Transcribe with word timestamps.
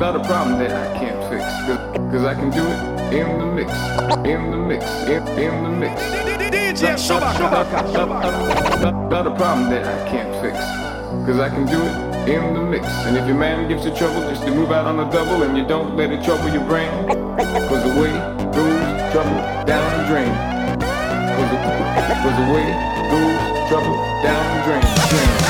Not 0.00 0.16
a 0.16 0.24
problem 0.24 0.58
that 0.58 0.72
I 0.72 0.98
can't 0.98 1.20
I 2.24 2.34
can 2.34 2.50
do 2.50 2.66
it 2.66 3.14
in 3.14 3.38
the 3.38 3.46
mix, 3.46 3.70
in 4.26 4.50
the 4.50 4.56
mix, 4.56 4.84
in, 5.06 5.62
the 5.62 5.68
mix. 5.68 6.02
A 9.20 9.34
problem 9.36 9.70
that 9.70 9.84
I 9.84 10.08
can't 10.08 10.30
I 11.38 11.48
can 11.50 11.66
do 11.66 11.80
it 11.80 12.28
in 12.28 12.54
the 12.54 12.62
mix. 12.62 12.86
And 13.04 13.16
if 13.16 13.26
your 13.26 13.36
man 13.36 13.68
gives 13.68 13.84
you 13.84 13.94
trouble, 13.94 14.22
just 14.28 14.44
move 14.46 14.72
out 14.72 14.86
on 14.86 14.96
the 14.96 15.04
double 15.04 15.42
and 15.42 15.56
you 15.56 15.64
don't 15.64 15.96
let 15.96 16.10
it 16.10 16.24
trouble 16.24 16.48
your 16.48 16.64
brain. 16.64 16.90
Cause 17.68 17.84
the 17.84 18.00
way 18.00 18.12
goes 18.52 19.12
trouble 19.12 19.64
down 19.66 19.98
the 19.98 20.08
drain 20.08 20.59
was, 21.40 22.24
was 22.24 22.38
away, 22.48 22.68
goes 23.10 23.68
trouble 23.68 23.96
down 24.22 24.58
the 24.58 24.64
drain. 24.64 24.80
drain. 25.08 25.49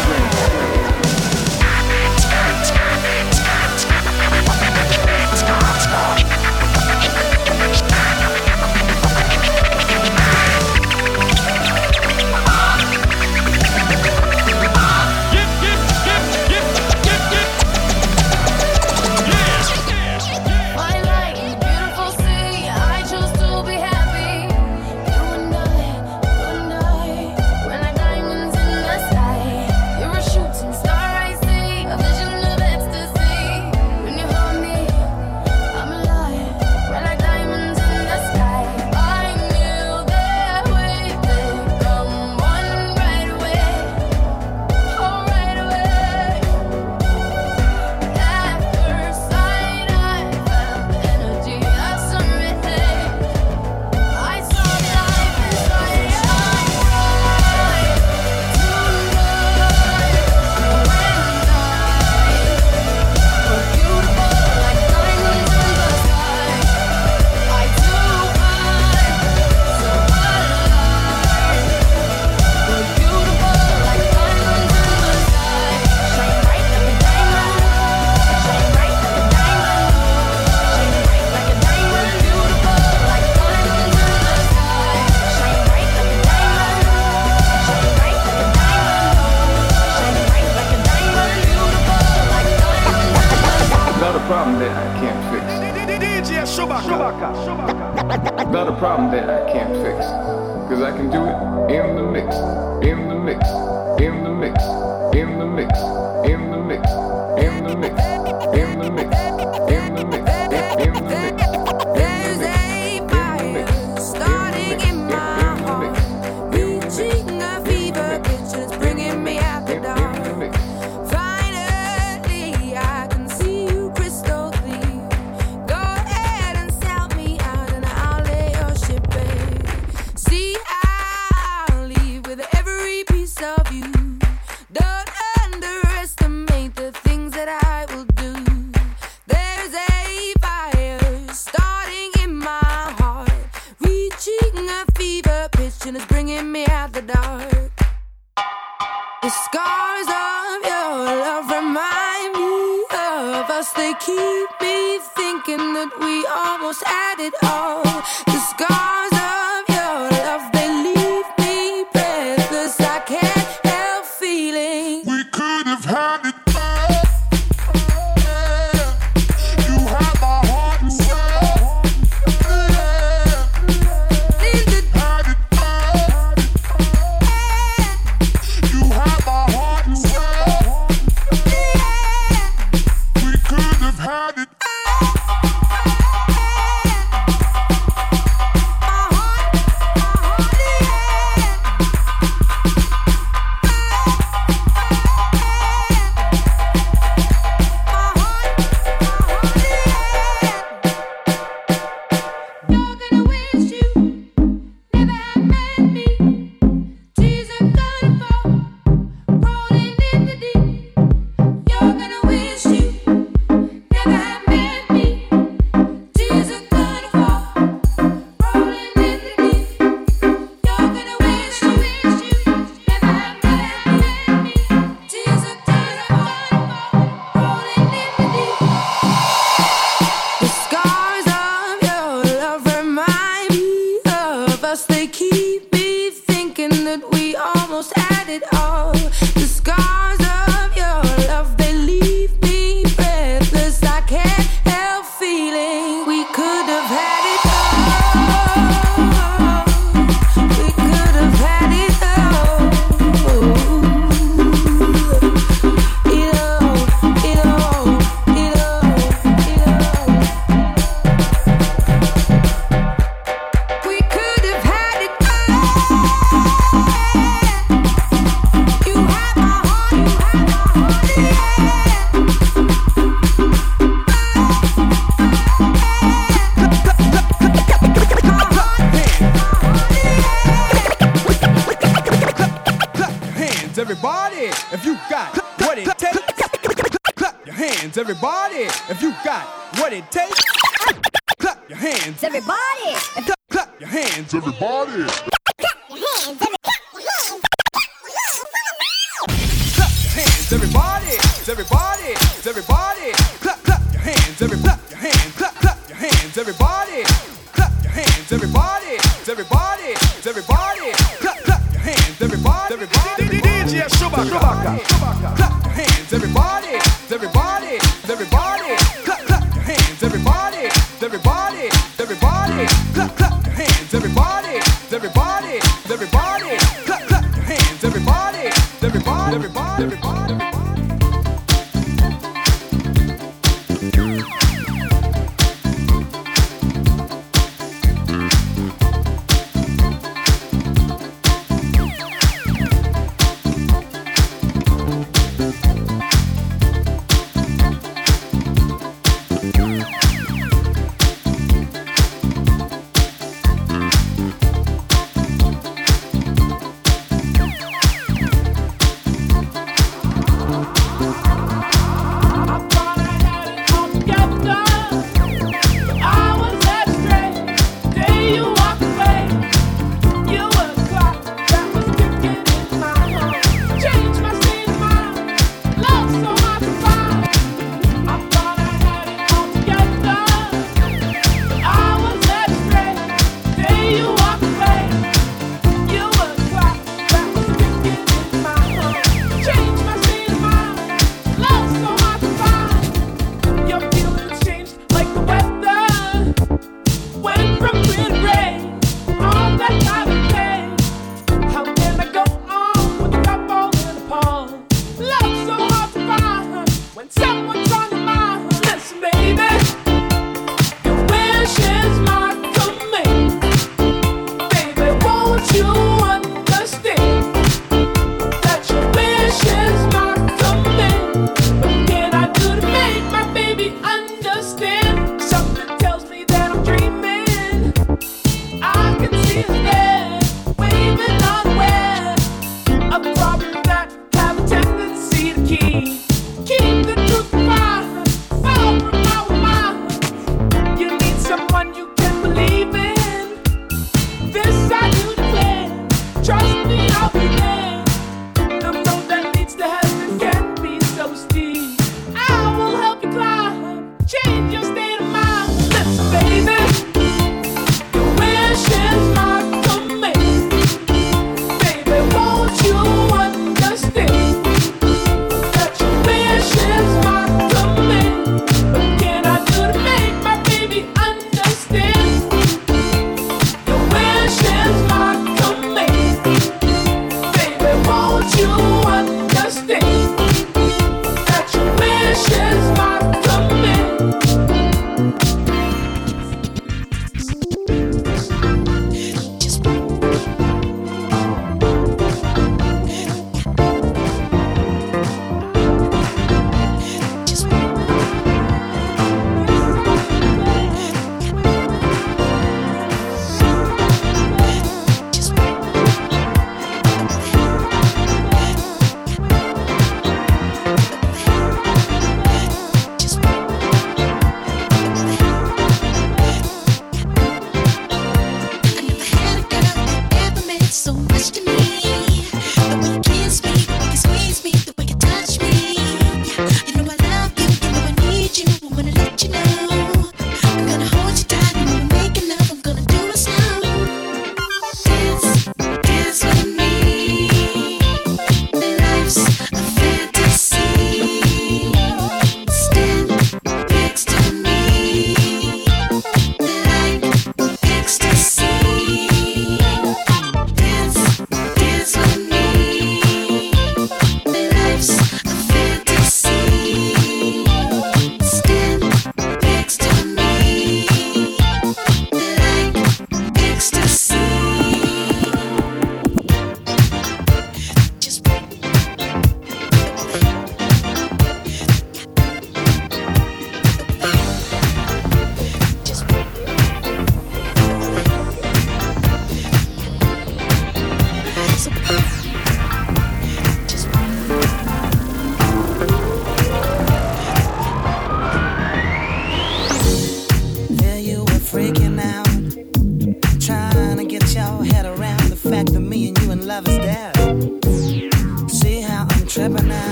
problem 98.81 99.11
that 99.11 99.29
I 99.29 99.53
can't 99.53 99.75
fix. 99.85 100.20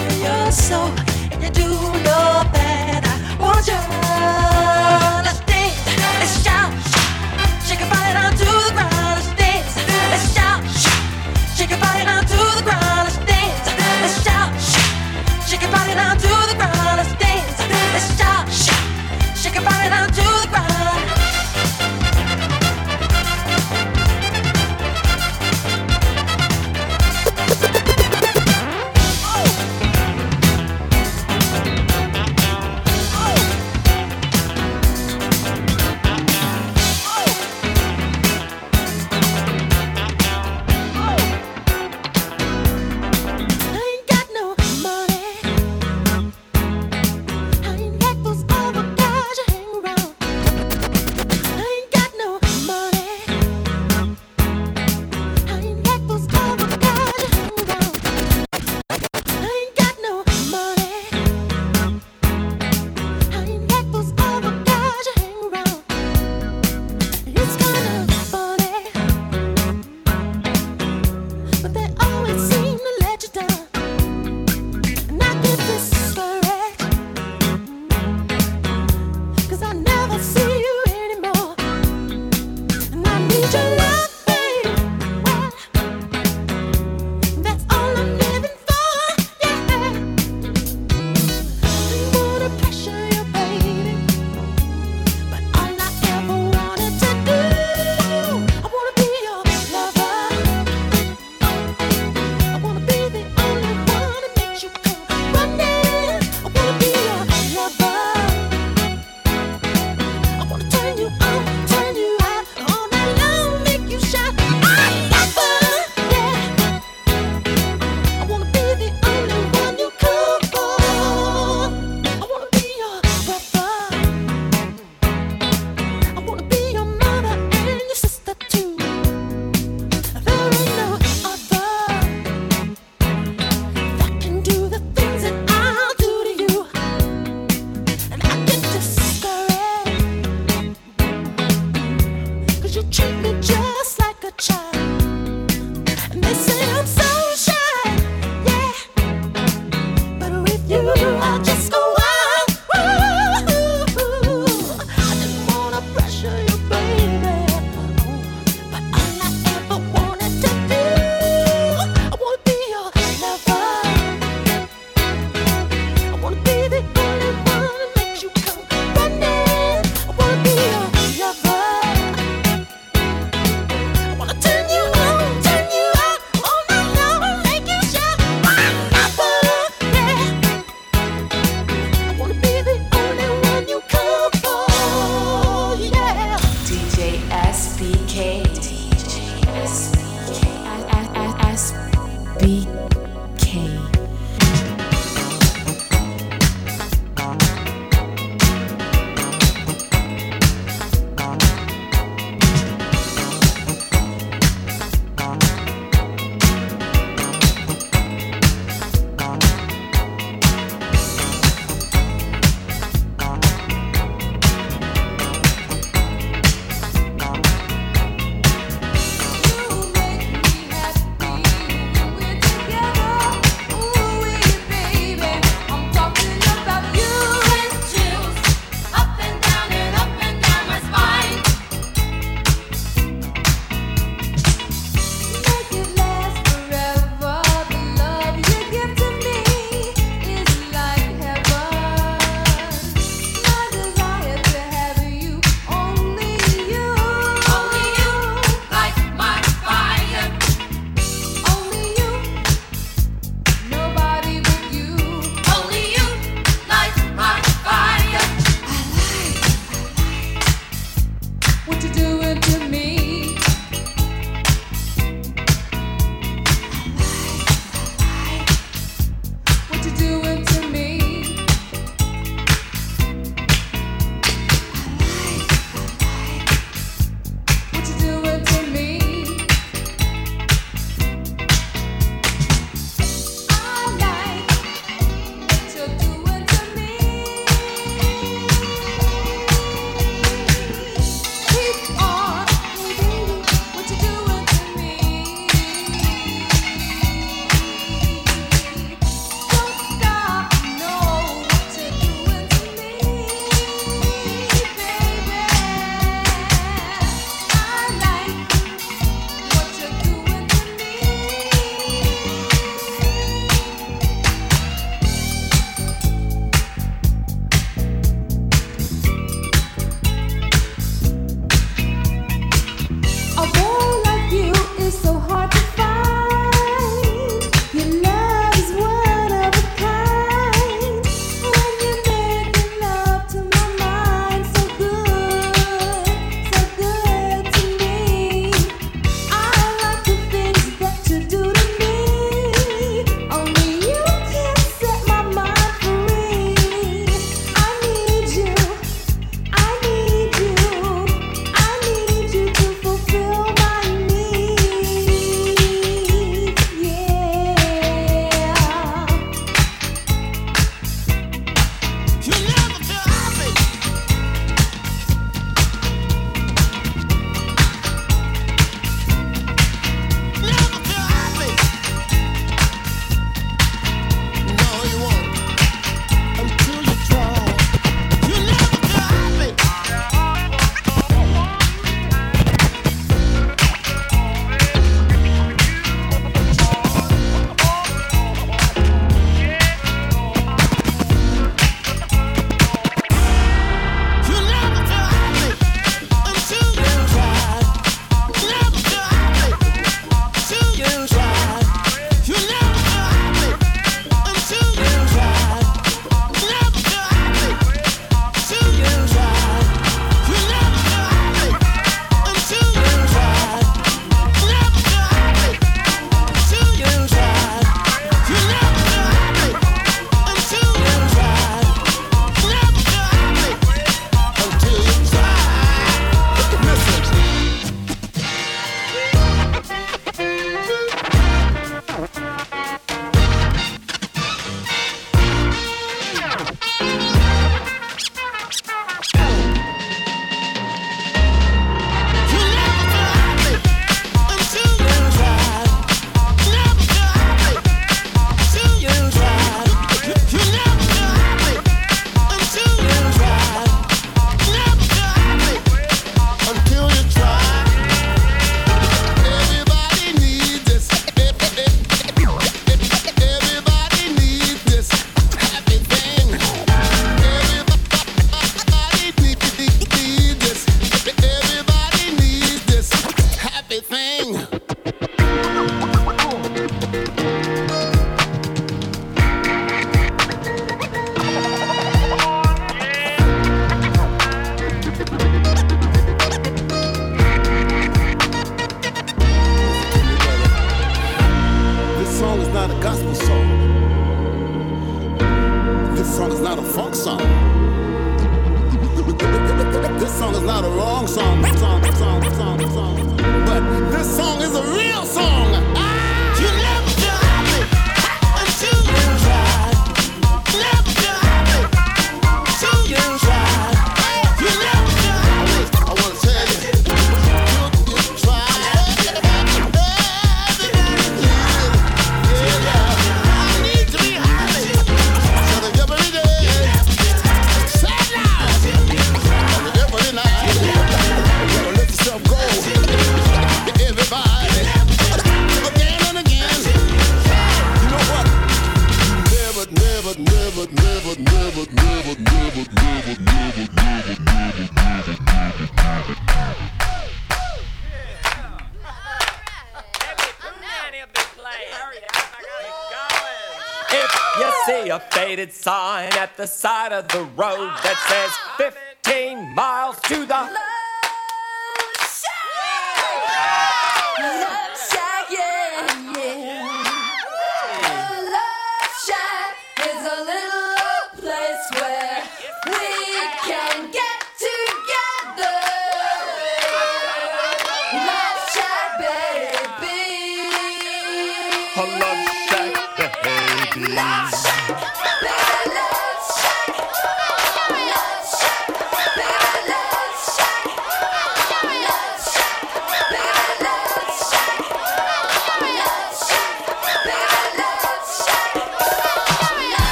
after 0.00 0.16
your 0.16 0.52
soul, 0.52 0.90
and 1.32 1.42
you 1.42 1.50
do 1.50 1.68
know 1.68 2.42
that 2.52 3.02
I 3.04 3.42
want 3.42 3.66
you. 3.66 3.99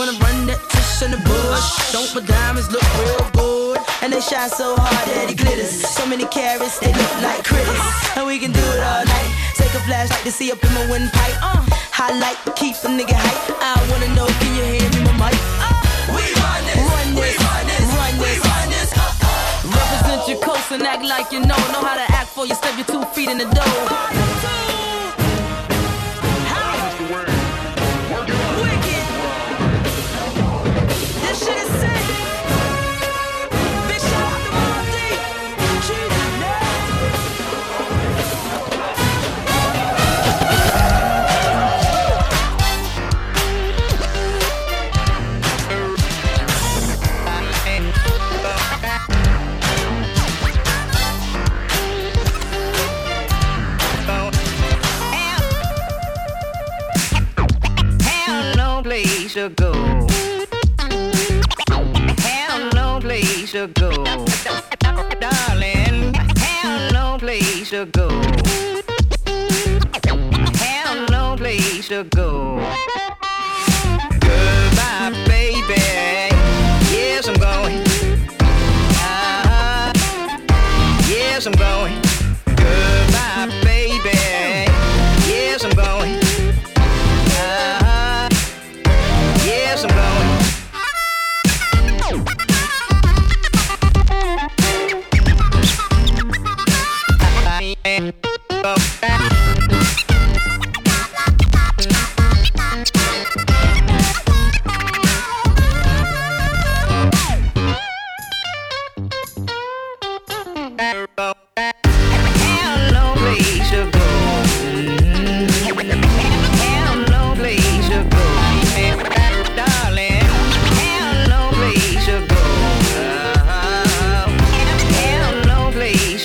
Wanna 0.00 0.16
run 0.16 0.46
that 0.48 0.56
fish 0.72 1.04
in 1.04 1.12
the 1.12 1.20
bush. 1.28 1.92
Don't 1.92 2.08
my 2.16 2.24
diamonds 2.24 2.72
look 2.72 2.80
real 3.04 3.20
good? 3.36 3.76
And 4.00 4.08
they 4.08 4.24
shine 4.24 4.48
so 4.48 4.72
hard 4.72 5.04
that 5.12 5.28
it 5.28 5.36
glitters. 5.36 5.76
So 5.76 6.08
many 6.08 6.24
carats, 6.24 6.80
they 6.80 6.88
look 6.88 7.14
like 7.20 7.44
critters. 7.44 7.76
And 8.16 8.24
we 8.24 8.40
can 8.40 8.48
do 8.48 8.64
it 8.64 8.80
all 8.80 9.04
night. 9.04 9.30
Take 9.60 9.76
a 9.76 9.82
flashlight 9.84 10.24
to 10.24 10.32
see 10.32 10.48
up 10.48 10.64
in 10.64 10.72
my 10.72 10.88
windpipe. 10.88 11.36
Uh, 11.44 11.60
highlight, 11.92 12.40
keep 12.56 12.80
a 12.80 12.88
nigga 12.88 13.12
hype. 13.12 13.60
I 13.60 13.76
wanna 13.92 14.08
know, 14.16 14.24
can 14.40 14.56
you 14.56 14.64
hear 14.72 14.88
me, 14.88 15.04
my 15.04 15.28
mic? 15.28 15.36
Uh, 15.60 15.68
we 16.16 16.24
run 16.32 16.64
this, 16.64 16.80
run 16.80 17.08
this, 17.12 17.36
we 17.36 17.44
run 17.44 17.64
this, 17.68 17.84
run 17.92 18.14
this. 18.16 18.40
We 18.40 18.40
run 18.40 18.66
this. 18.72 18.90
Uh, 18.96 19.04
uh, 19.04 19.68
Represent 19.68 20.24
your 20.32 20.40
coast 20.40 20.72
and 20.72 20.80
act 20.80 21.04
like 21.04 21.28
you 21.28 21.44
know. 21.44 21.60
Know 21.76 21.84
how 21.84 22.00
to 22.00 22.08
act 22.08 22.32
for 22.32 22.48
you. 22.48 22.56
Step 22.56 22.72
your 22.80 22.88
two 22.88 23.04
feet 23.12 23.28
in 23.28 23.36
the 23.36 23.48
dough. 23.52 24.39
place 63.50 63.66
to 63.74 63.80
go. 63.80 64.04
Darling, 65.18 66.14
have 66.14 66.92
no 66.92 67.16
place 67.18 67.70
to 67.70 67.86
go. 67.86 68.08
Have 70.58 71.10
no 71.10 71.34
place 71.36 71.88
to 71.88 72.04
go. 72.04 72.58
Goodbye, 74.20 75.12
baby. 75.26 75.82
Yes, 76.94 77.28
I'm 77.28 77.34
going. 77.34 77.82
Uh-huh. 78.40 79.92
Yes, 81.08 81.46
I'm 81.46 81.52
going. 81.54 81.79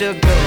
sugar. 0.05 0.44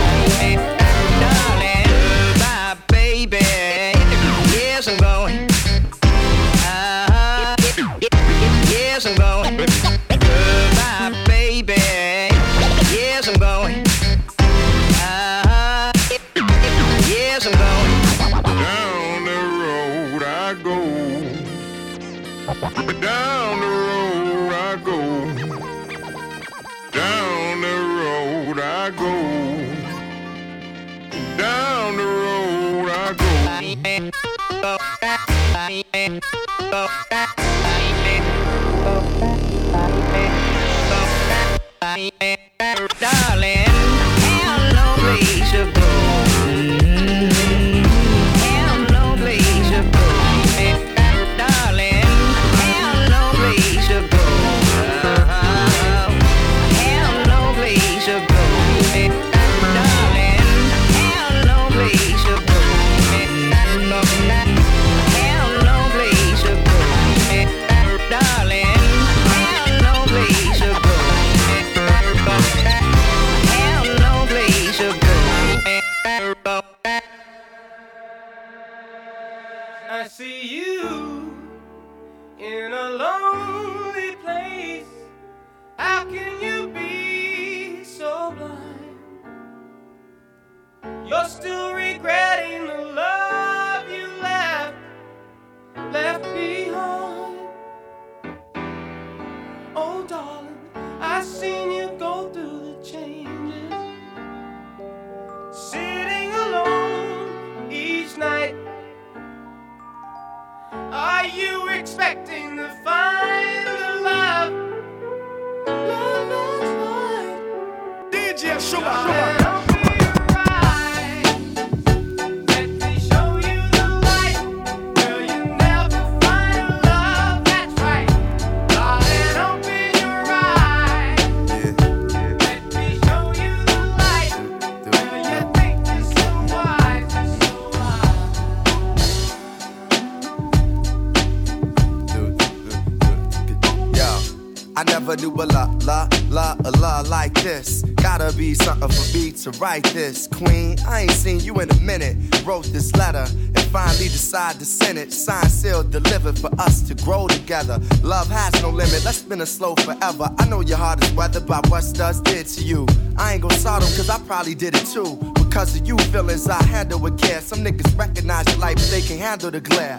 Be 148.36 148.54
something 148.54 148.88
for 148.88 149.16
me 149.16 149.32
to 149.32 149.50
write 149.58 149.84
this. 149.94 150.28
Queen, 150.28 150.76
I 150.86 151.02
ain't 151.02 151.10
seen 151.10 151.40
you 151.40 151.54
in 151.60 151.70
a 151.70 151.80
minute. 151.80 152.16
Wrote 152.44 152.66
this 152.66 152.94
letter 152.94 153.26
and 153.28 153.60
finally 153.72 154.04
decided 154.04 154.60
to 154.60 154.64
send 154.64 154.96
it. 154.96 155.12
Signed, 155.12 155.50
sealed, 155.50 155.90
delivered 155.90 156.38
for 156.38 156.50
us 156.60 156.82
to 156.82 156.94
grow 156.94 157.26
together. 157.26 157.80
Love 158.02 158.28
has 158.28 158.52
no 158.62 158.70
limit. 158.70 159.02
Let's 159.04 159.18
spin 159.18 159.40
a 159.40 159.46
slow 159.46 159.74
forever. 159.76 160.30
I 160.38 160.46
know 160.46 160.60
your 160.60 160.78
heart 160.78 161.02
is 161.02 161.10
weathered 161.12 161.46
by 161.46 161.60
what 161.68 161.82
studs 161.82 162.20
did 162.20 162.46
to 162.46 162.62
you. 162.62 162.86
I 163.16 163.32
ain't 163.34 163.42
gon' 163.42 163.50
sod 163.52 163.82
'em 163.82 163.88
cause 163.96 164.08
I 164.08 164.18
probably 164.20 164.54
did 164.54 164.76
it 164.76 164.86
too. 164.86 165.16
Because 165.34 165.74
of 165.74 165.86
you 165.86 165.96
feelings 166.12 166.46
I 166.48 166.62
handle 166.62 167.00
with 167.00 167.18
care. 167.18 167.40
Some 167.40 167.64
niggas 167.64 167.98
recognize 167.98 168.46
your 168.48 168.58
light, 168.58 168.76
but 168.76 168.88
they 168.90 169.00
can 169.00 169.18
handle 169.18 169.50
the 169.50 169.60
glare. 169.60 169.98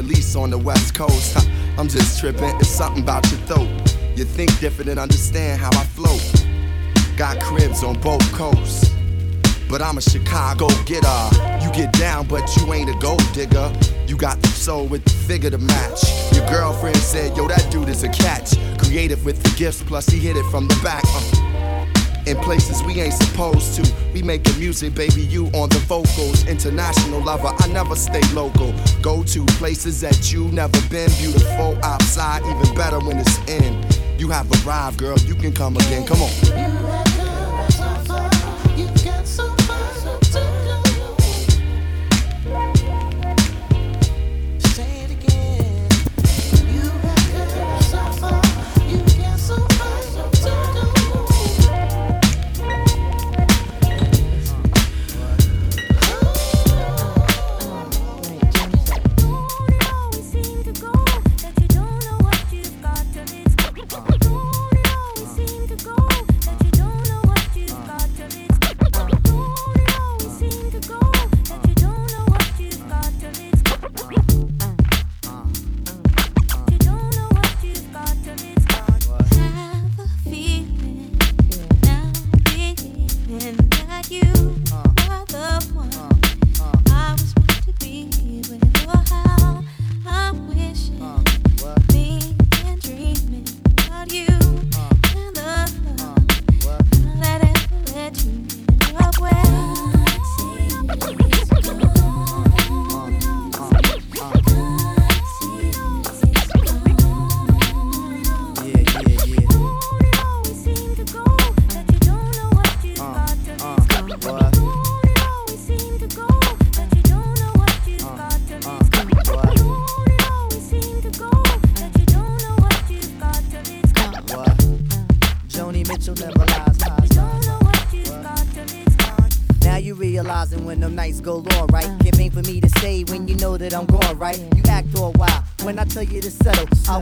At 0.00 0.06
least 0.06 0.34
on 0.34 0.48
the 0.48 0.56
West 0.56 0.94
Coast. 0.94 1.36
I'm 1.78 1.86
just 1.86 2.18
tripping, 2.18 2.56
it's 2.58 2.68
something 2.68 3.02
about 3.02 3.30
your 3.30 3.40
throat. 3.40 3.68
You 4.16 4.24
think 4.24 4.58
different 4.58 4.90
and 4.90 4.98
understand 4.98 5.60
how 5.60 5.68
I 5.78 5.84
float. 5.84 6.24
Got 7.18 7.38
cribs 7.38 7.84
on 7.84 8.00
both 8.00 8.24
coasts, 8.32 8.90
but 9.68 9.82
I'm 9.82 9.98
a 9.98 10.00
Chicago 10.00 10.68
getter. 10.86 11.22
You 11.62 11.70
get 11.72 11.92
down, 11.92 12.26
but 12.28 12.48
you 12.56 12.72
ain't 12.72 12.88
a 12.88 12.98
gold 12.98 13.22
digger. 13.34 13.70
You 14.06 14.16
got 14.16 14.40
the 14.40 14.48
soul 14.48 14.86
with 14.86 15.04
the 15.04 15.10
figure 15.10 15.50
to 15.50 15.58
match. 15.58 16.02
Your 16.32 16.48
girlfriend 16.48 16.96
said, 16.96 17.36
Yo, 17.36 17.46
that 17.48 17.70
dude 17.70 17.90
is 17.90 18.02
a 18.02 18.08
catch. 18.08 18.56
Creative 18.78 19.22
with 19.22 19.42
the 19.42 19.50
gifts, 19.58 19.82
plus 19.82 20.06
he 20.06 20.18
hit 20.18 20.34
it 20.34 20.50
from 20.50 20.66
the 20.66 20.80
back. 20.82 21.04
Uh 21.04 21.49
in 22.26 22.36
places 22.38 22.82
we 22.82 23.00
ain't 23.00 23.14
supposed 23.14 23.76
to. 23.76 23.94
We 24.12 24.22
making 24.22 24.58
music, 24.58 24.94
baby, 24.94 25.22
you 25.22 25.46
on 25.48 25.68
the 25.68 25.82
vocals. 25.86 26.46
International 26.46 27.22
lover, 27.22 27.52
I 27.58 27.66
never 27.68 27.94
stay 27.94 28.22
local. 28.32 28.72
Go 29.02 29.22
to 29.24 29.44
places 29.58 30.00
that 30.00 30.32
you 30.32 30.48
never 30.48 30.80
been. 30.88 31.10
Beautiful 31.18 31.78
outside, 31.84 32.42
even 32.42 32.74
better 32.74 32.98
when 33.00 33.18
it's 33.18 33.38
in. 33.48 33.84
You 34.18 34.28
have 34.28 34.50
arrived, 34.66 34.98
girl, 34.98 35.18
you 35.20 35.34
can 35.34 35.52
come 35.52 35.76
again. 35.76 36.06
Come 36.06 36.22
on. 36.22 37.09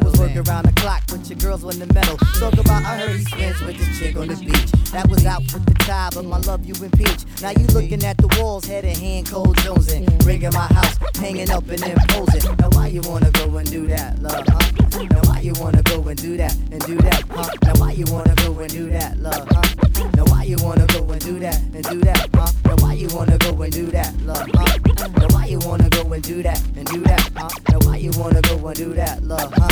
Was 0.05 0.19
working 0.19 0.39
around 0.39 0.67
the 0.67 0.73
clock, 0.73 1.03
but 1.09 1.29
your 1.29 1.39
girls 1.39 1.65
on 1.65 1.79
the 1.79 1.93
metal. 1.93 2.17
Talk 2.39 2.55
about 2.55 2.85
I 2.85 2.99
heard 2.99 3.17
he 3.17 3.25
spends 3.25 3.61
with 3.63 3.79
this 3.79 3.99
chick 3.99 4.17
on 4.17 4.29
the 4.29 4.37
beach. 4.37 4.71
That 4.93 5.09
was 5.09 5.25
out 5.27 5.43
with 5.53 5.65
the 5.67 5.75
tie, 5.75 6.11
but 6.15 6.25
my 6.25 6.39
love 6.39 6.65
you 6.65 6.75
impeach. 6.83 7.25
Now 7.43 7.51
you 7.51 7.67
looking 7.69 8.05
at 8.05 8.17
the 8.19 8.29
walls, 8.41 8.65
head 8.67 8.85
in 8.85 8.97
hand, 8.97 9.29
cold 9.29 9.57
Jones 9.59 9.93
and 9.93 10.07
rigging 10.25 10.53
my 10.53 10.67
house, 10.67 10.97
hanging 11.17 11.51
up 11.51 11.69
and 11.69 11.83
imposing. 11.83 12.57
Now 12.57 12.71
why 12.71 12.89
you 12.89 13.01
wanna 13.05 13.31
go 13.31 13.57
and 13.57 13.71
do 13.71 13.87
that, 13.89 14.21
love? 14.21 14.45
Huh? 14.47 15.03
Now 15.11 15.21
why 15.31 15.41
you 15.41 15.53
wanna 15.61 15.83
go 15.83 16.07
and 16.09 16.21
do 16.21 16.37
that 16.37 16.55
and 16.73 16.81
do 16.87 16.97
that, 16.97 17.25
huh? 17.31 17.51
Now 17.63 17.75
why 17.81 17.93
you 17.93 18.05
wanna 18.09 18.35
go 18.37 18.59
and 18.59 18.71
do 18.71 18.91
that, 18.91 19.19
love? 19.19 19.47
Huh? 19.51 19.78
Now 20.17 20.25
why 20.27 20.43
you 20.45 20.57
wanna 20.63 20.87
go 20.87 21.01
and 21.11 21.21
do 21.21 21.39
that 21.41 21.59
and 21.75 21.85
do 21.85 21.99
that, 22.01 22.29
huh? 22.35 22.53
Now 22.65 22.77
why 22.83 22.93
you 22.95 23.09
wanna 23.15 23.39
go 23.39 23.63
and 23.63 23.73
do 23.73 23.87
that, 23.87 24.15
love? 24.23 24.49
Huh? 24.55 24.79
Now 25.17 25.29
why 25.35 25.47
you 25.47 25.59
wanna 25.61 25.89
go 25.91 26.13
and 26.13 26.23
do 26.23 26.43
that 26.43 26.61
and 26.77 26.87
do 26.87 27.01
that, 27.05 27.31
huh? 27.37 27.49
Now 27.71 27.79
why 27.87 27.97
you 27.97 28.11
wanna 28.17 28.41
go 28.43 28.67
and 28.69 28.77
do 28.77 28.93
that, 28.95 29.23
love? 29.23 29.53
Huh? 29.53 29.69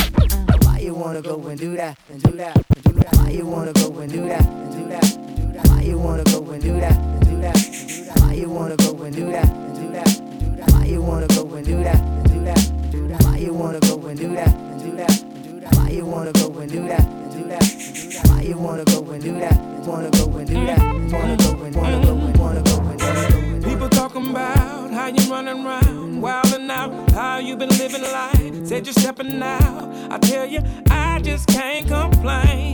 Now 0.47 0.57
why 0.65 0.79
you 0.79 0.93
wanna 0.93 1.21
go 1.21 1.35
and 1.47 1.59
do 1.59 1.75
that 1.75 1.97
and 2.09 2.21
do 2.21 2.31
that 2.31 2.55
and 2.55 2.83
do 2.83 2.91
that? 2.93 3.15
Why 3.17 3.29
you 3.29 3.45
wanna 3.45 3.73
go 3.73 3.87
and 3.99 4.11
do 4.11 4.27
that 4.27 4.45
and 4.45 4.71
do 4.73 4.87
that 4.89 5.15
and 5.15 5.35
do 5.37 5.53
that? 5.53 5.67
Why 5.69 5.81
you 5.81 5.97
wanna 5.97 6.23
go 6.23 6.39
and 6.51 6.61
do 6.61 6.79
that 6.79 6.97
and 6.97 7.25
do 7.25 7.41
that 7.41 7.55
and 7.55 7.89
do 7.89 8.01
that? 8.03 8.21
Why 8.21 8.33
you 8.33 8.49
wanna 8.49 8.75
go 8.77 8.91
and 9.03 9.15
do 9.15 9.31
that 9.31 9.47
and 9.47 9.75
do 9.75 9.89
that 9.91 10.19
and 10.19 10.41
do 10.41 10.57
that? 10.57 10.71
Why 10.73 10.85
you 10.85 11.01
wanna 11.01 11.27
go 11.27 11.43
and 11.55 11.65
do 11.65 11.83
that 11.83 11.99
and 11.99 12.27
do 12.27 12.39
that 12.45 12.69
and 12.69 12.91
do 12.91 13.07
that? 13.07 13.23
Why 13.23 13.37
you 13.37 13.53
wanna 13.53 13.79
go 13.79 14.07
and 14.07 14.19
do 14.19 14.35
that 14.35 14.55
and 14.55 14.81
do 14.83 14.91
that 14.97 15.21
and 15.21 15.43
do 15.43 15.59
that? 15.61 15.75
Why 15.75 15.89
you 15.89 16.05
wanna 16.05 16.31
go 16.33 16.47
and 16.59 16.71
do 16.71 16.87
that 16.87 17.26
that? 17.59 18.27
Why 18.29 18.41
you 18.41 18.57
wanna 18.57 18.85
go 18.85 19.03
and 19.11 19.23
do 19.23 19.39
that 19.39 19.67
wanna 19.87 20.09
go 20.11 20.25
and 20.37 20.47
do 20.47 20.53
that 20.65 20.79
wanna 21.11 21.37
go 21.37 21.63
and 21.63 21.75
wanna 21.75 22.01
go 22.05 22.13
and 22.17 22.37
wanna 22.37 22.61
go 22.61 22.77
and 22.81 23.63
People 23.63 23.89
talking 23.89 24.29
about 24.29 24.91
how 24.91 25.07
you 25.07 25.31
running 25.31 25.65
around, 25.65 26.21
wildin' 26.21 26.69
out, 26.69 27.11
how 27.11 27.37
you 27.37 27.55
been 27.55 27.69
living 27.69 28.01
life. 28.01 28.65
Said 28.65 28.85
you're 28.85 28.93
stepping 28.93 29.41
out. 29.41 30.11
I 30.11 30.17
tell 30.17 30.45
you, 30.45 30.61
I 30.89 31.19
just 31.19 31.47
can't 31.47 31.87
complain. 31.87 32.73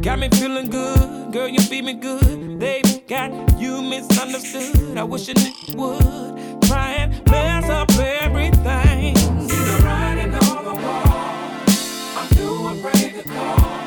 Got 0.00 0.18
me 0.20 0.28
feeling 0.30 0.70
good, 0.70 1.32
girl, 1.32 1.48
you 1.48 1.60
feed 1.60 1.84
me 1.84 1.94
good. 1.94 2.58
They've 2.58 3.06
got 3.06 3.30
you 3.60 3.82
misunderstood. 3.82 4.96
I 4.96 5.04
wish 5.04 5.28
a 5.28 5.34
would 5.76 6.62
try 6.62 6.92
and 6.92 7.30
mess 7.30 7.68
up 7.68 7.90
everything. 7.98 9.16
See 9.16 9.64
the 9.70 9.82
writing 9.84 10.34
on 10.34 10.64
the 10.64 10.74
wall. 10.74 11.28
I'm 12.16 12.28
too 12.30 12.68
afraid 12.68 13.22
to 13.22 13.28
call. 13.28 13.77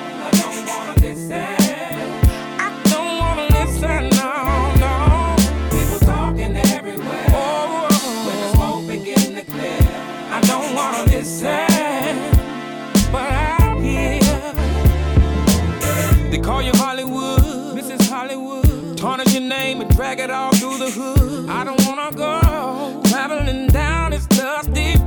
Drag 20.02 20.20
it 20.20 20.32
all 20.32 20.52
through 20.52 20.78
the 20.78 20.90
hood. 20.90 21.50
I 21.50 21.64
don't 21.64 21.80
wanna 21.86 22.12
go. 22.16 23.02
Traveling 23.10 23.68
down 23.68 24.12
this 24.12 24.26
dusty 24.26 25.01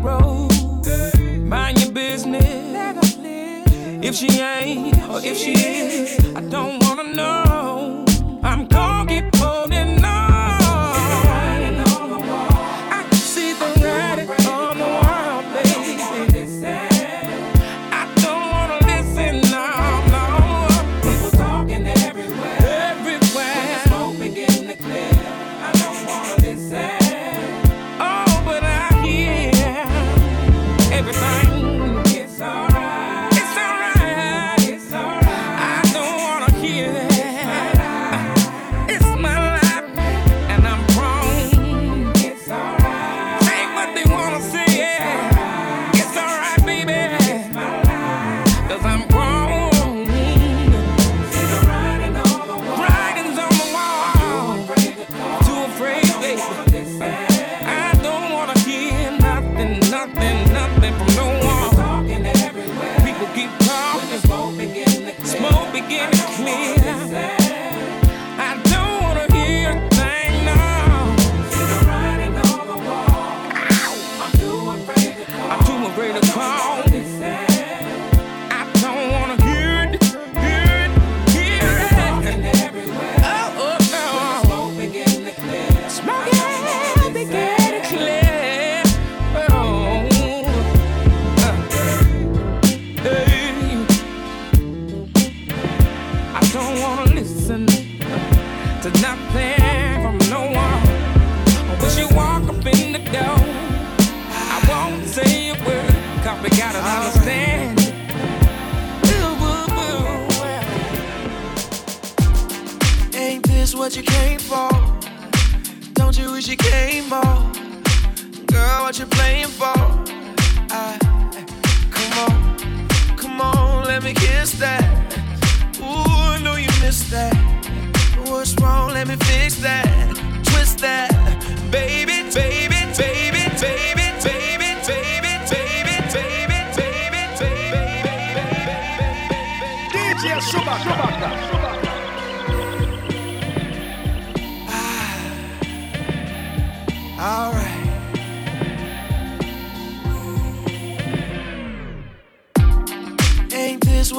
she 4.14 4.28
ain't 4.40 4.96
or 5.08 5.18
if 5.24 5.36
she 5.36 5.52
is, 5.54 6.36
I 6.36 6.40
don't 6.42 6.80
wanna 6.84 7.14
know. 7.14 7.73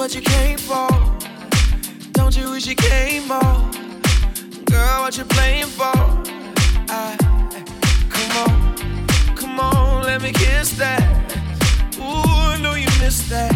what 0.05 0.13
you 0.13 0.21
came 0.21 0.59
for? 0.59 0.87
Don't 2.11 2.37
you 2.37 2.51
wish 2.51 2.67
you 2.67 2.75
came 2.75 3.27
more? 3.27 3.57
Girl, 4.65 5.01
what 5.01 5.17
you 5.17 5.23
playing 5.23 5.65
for? 5.65 5.97
I, 6.87 7.17
come 8.15 8.31
on, 8.43 9.35
come 9.35 9.59
on, 9.59 10.03
let 10.03 10.21
me 10.21 10.31
kiss 10.31 10.77
that. 10.77 11.01
Ooh, 11.97 12.51
I 12.53 12.59
know 12.61 12.75
you 12.75 12.85
missed 13.01 13.31
that. 13.31 13.55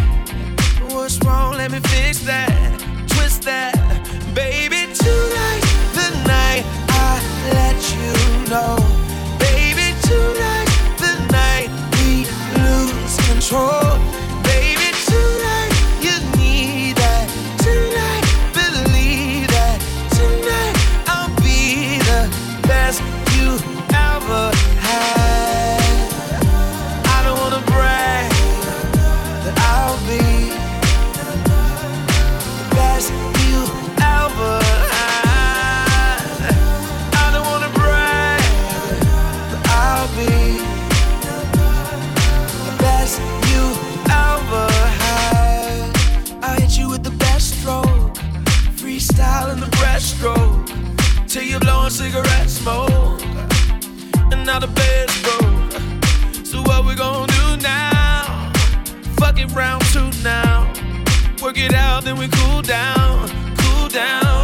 What's 0.90 1.18
wrong? 1.24 1.54
Let 1.54 1.70
me 1.70 1.78
fix 1.78 2.18
that, 2.24 2.50
twist 3.10 3.42
that, 3.42 3.76
baby. 4.34 4.92
Tonight, 4.92 5.62
the 5.94 6.08
night 6.26 6.64
I 6.88 7.22
let 7.54 7.78
you 7.94 8.50
know. 8.50 8.79
Then 62.02 62.16
we 62.16 62.28
cool 62.28 62.62
down, 62.62 63.28
cool 63.58 63.88
down. 63.88 64.39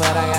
But 0.00 0.16
I 0.16 0.29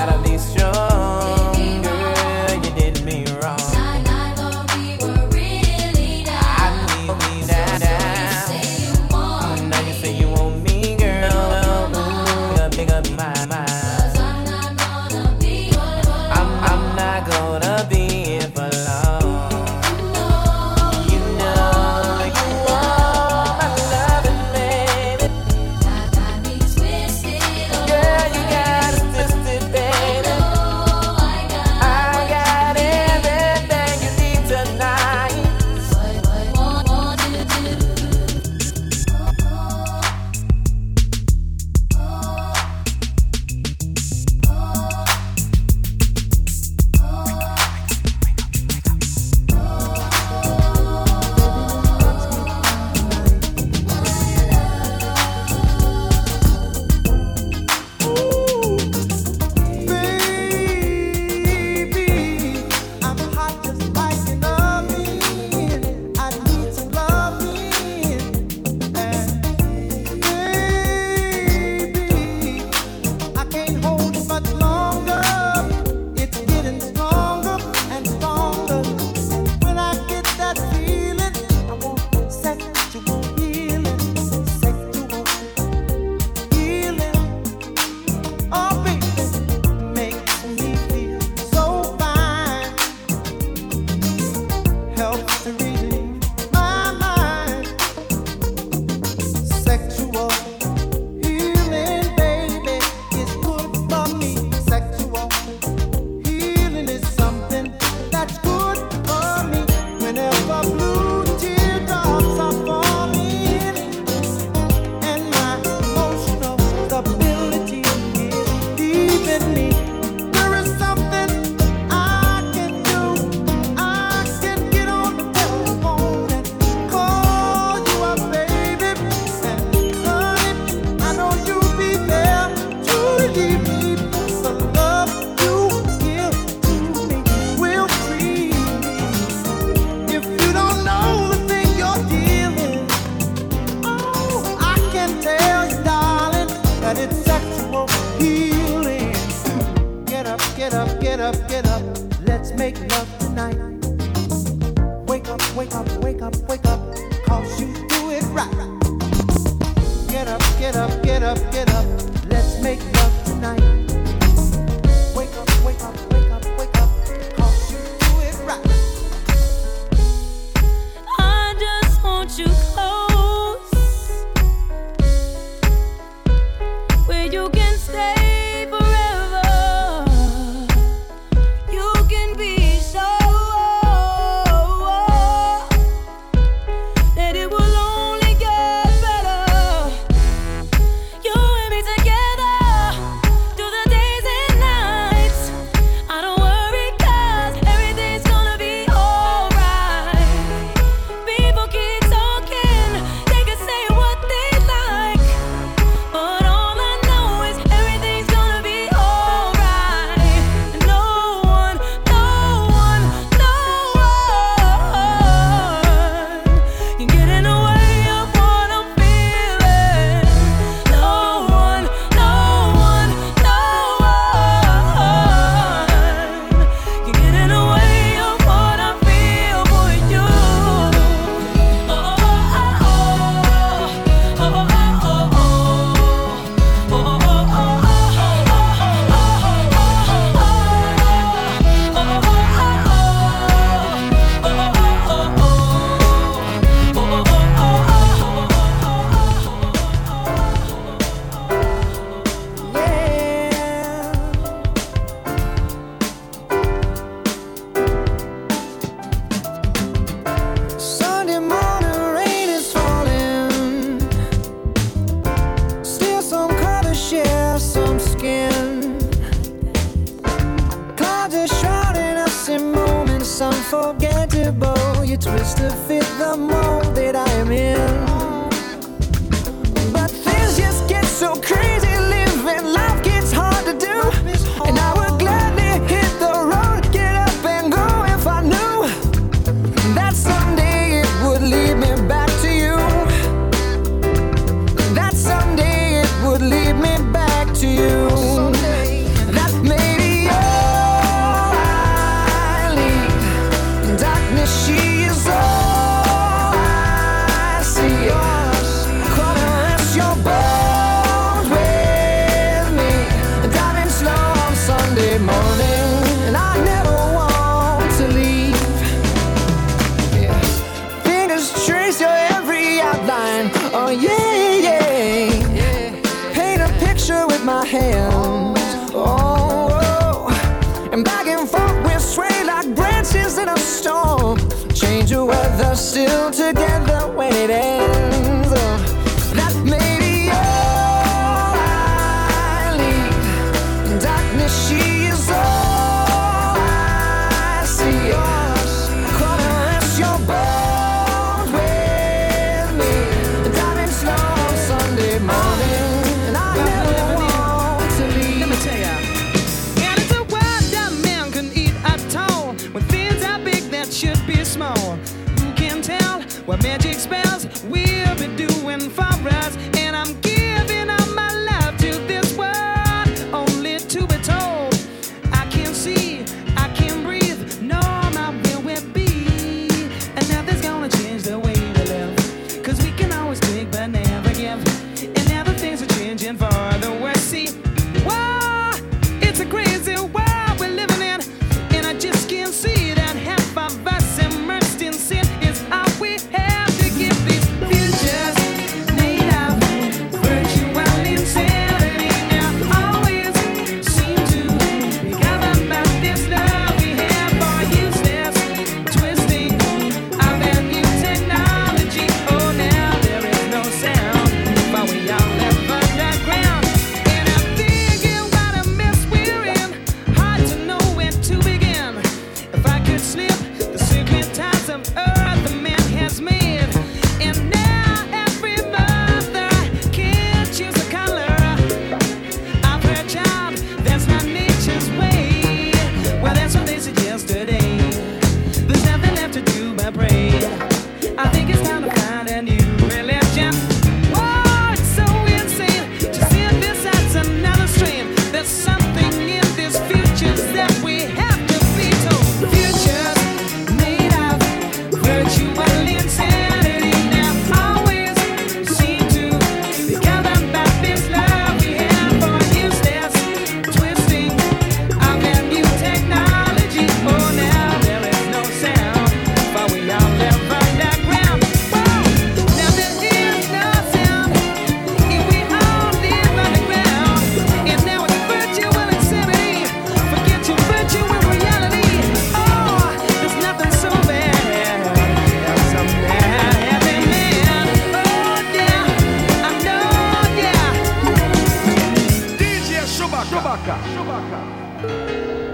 Chewbacca. 493.51 493.75
Chewbacca. 493.93 495.50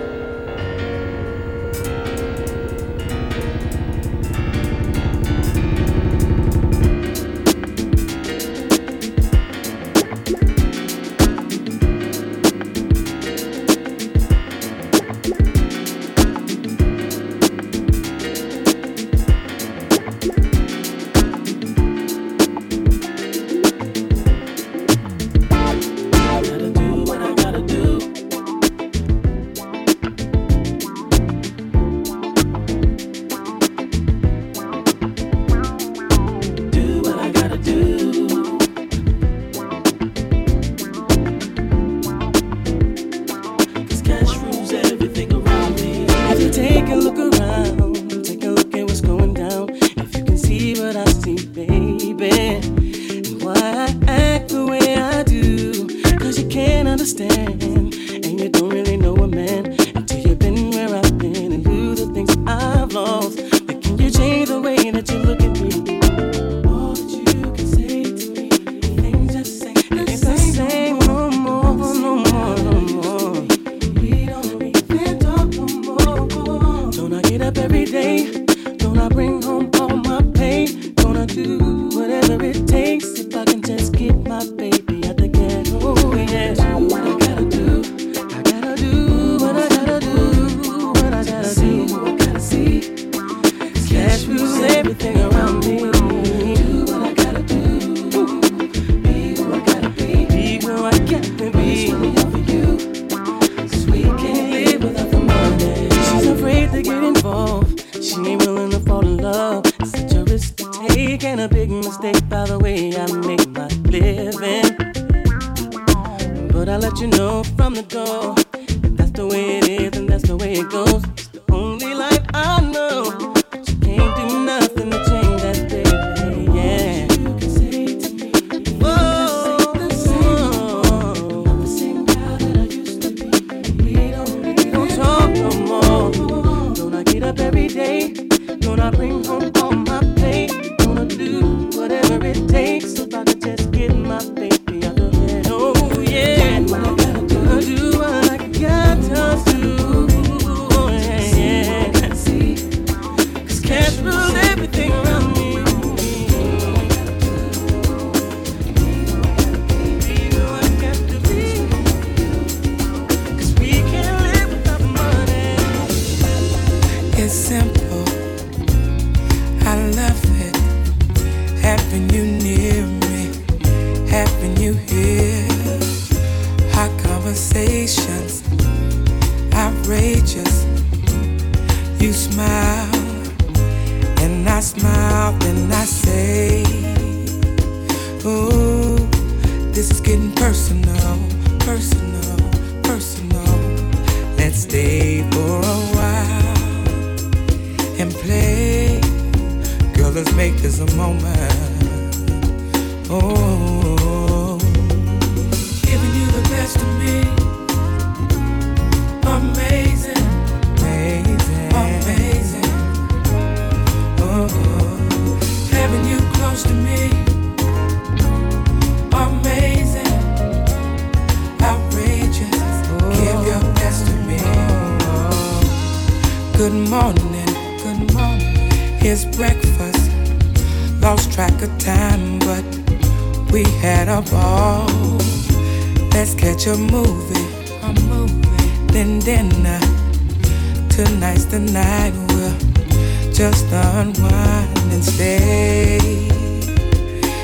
Just 243.37 243.65
unwind 243.71 244.91
and 244.91 245.05
stay. 245.05 245.99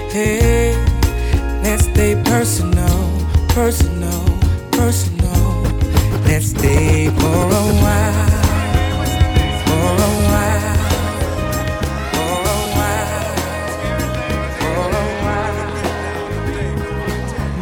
Hey, 0.10 0.74
let's 1.62 1.84
stay 1.84 2.20
personal, 2.26 3.28
personal, 3.50 4.26
personal. 4.72 5.62
Let's 6.26 6.48
stay 6.48 7.10
for 7.10 7.46
a 7.62 7.66
while, 7.84 8.42
for 9.68 9.92
a 10.08 10.14
while. 10.30 10.78
for 12.16 12.42
a 12.42 12.62
while, 12.78 13.36
for 14.60 14.90
a 14.98 15.06
while. 15.24 15.68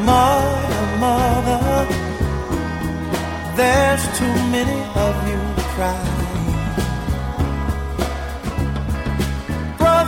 Mother, 0.08 0.86
mother, 1.04 1.64
there's 3.58 4.04
too 4.18 4.36
many 4.56 4.80
of 4.96 5.14
you 5.28 5.40
crying. 5.76 6.11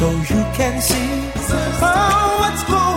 so 0.00 0.10
you 0.12 0.42
can 0.56 0.80
see 0.80 0.96
oh, 1.82 2.36
what's 2.40 2.64
going 2.64 2.80
on. 2.80 2.89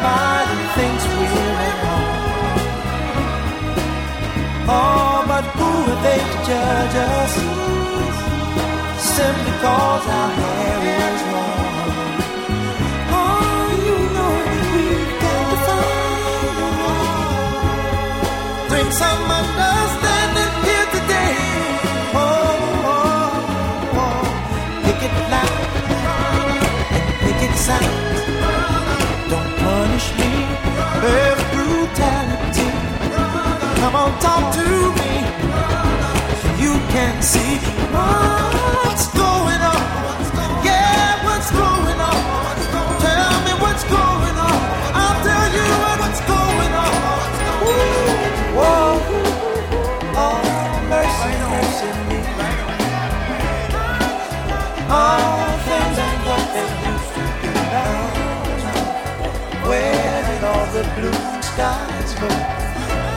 Everybody 0.00 0.56
thinks 0.76 1.04
we're 1.06 1.74
wrong. 1.82 2.06
Oh, 4.68 5.24
but 5.26 5.44
they 6.04 6.20
judge 6.48 6.96
us? 7.16 7.32
Simply 9.16 9.52
cause 9.62 10.06
our 10.06 10.30
hair 10.40 10.78
is 11.12 11.22
long. 11.32 11.49
See 37.22 37.58
what's 37.92 39.06
going 39.14 39.60
on. 39.72 40.64
Yeah, 40.64 41.24
what's 41.24 41.50
going 41.50 42.00
on? 42.00 42.29
Skies 61.60 62.14
go? 62.14 62.28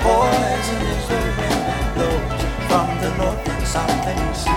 Poison 0.04 0.82
is 0.94 1.04
the 1.08 1.20
wind 1.38 1.62
that 1.68 1.84
blows 1.96 2.41
from 2.68 2.88
the 3.02 3.10
north 3.20 3.48
and 3.48 3.64
south 3.74 4.08
and 4.12 4.20
east. 4.28 4.48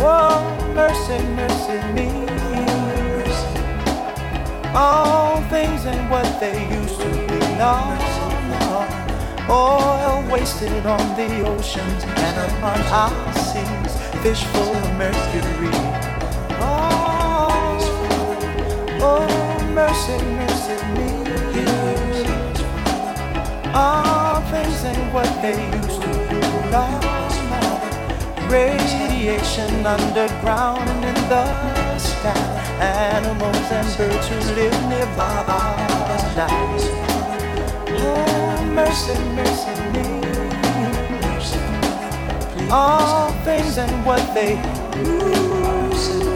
Whoa, 0.00 0.30
mercy, 0.78 1.18
mercy 1.40 1.78
me. 1.96 2.08
All 4.74 5.42
things 5.54 5.86
ain't 5.86 6.08
what 6.08 6.28
they 6.38 6.56
used 6.78 7.00
to 7.00 7.10
be. 7.28 7.40
No. 7.62 7.72
Oil 9.48 10.18
wasted 10.30 10.86
on 10.86 11.04
the 11.18 11.30
oceans 11.48 12.02
and 12.26 12.36
upon 12.46 12.78
our 13.02 13.32
seas. 13.50 13.92
Fish 14.22 14.44
full 14.52 14.72
of 14.80 14.86
mercury. 15.02 15.76
Oh, 16.62 17.78
oh, 19.08 19.26
mercy, 19.74 20.18
mercy 20.38 20.78
me. 20.94 21.05
All 23.76 24.40
things 24.50 24.84
ain't 24.84 25.12
what 25.12 25.28
they 25.42 25.52
used 25.76 26.00
to 26.00 26.08
be. 26.30 26.40
No, 26.72 26.86
no. 27.52 27.62
Radiation 28.48 29.84
underground 29.84 30.88
and 30.88 31.04
in 31.04 31.28
the 31.28 31.98
sky. 31.98 32.56
animals 32.80 33.70
and 33.70 33.88
birds 33.98 34.28
who 34.28 34.38
live 34.54 34.76
nearby 34.88 35.44
at 36.14 36.24
night. 36.40 36.84
Oh, 38.00 38.64
mercy, 38.74 39.14
mercy 39.36 39.74
me. 39.92 40.06
All 42.70 43.30
things 43.44 43.76
and 43.76 44.06
what 44.06 44.22
they 44.32 44.56
used 44.96 46.35